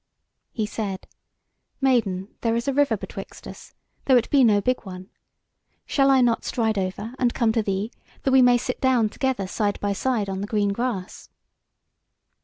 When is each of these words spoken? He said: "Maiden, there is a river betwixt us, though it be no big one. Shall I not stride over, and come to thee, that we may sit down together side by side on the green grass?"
He 0.51 0.65
said: 0.65 1.05
"Maiden, 1.79 2.29
there 2.41 2.55
is 2.55 2.67
a 2.67 2.73
river 2.73 2.97
betwixt 2.97 3.47
us, 3.47 3.75
though 4.05 4.17
it 4.17 4.31
be 4.31 4.43
no 4.43 4.59
big 4.59 4.83
one. 4.83 5.11
Shall 5.85 6.09
I 6.09 6.21
not 6.21 6.43
stride 6.43 6.79
over, 6.79 7.13
and 7.19 7.35
come 7.35 7.51
to 7.51 7.61
thee, 7.61 7.91
that 8.23 8.31
we 8.31 8.41
may 8.41 8.57
sit 8.57 8.81
down 8.81 9.09
together 9.09 9.45
side 9.45 9.79
by 9.79 9.93
side 9.93 10.27
on 10.27 10.41
the 10.41 10.47
green 10.47 10.69
grass?" 10.73 11.29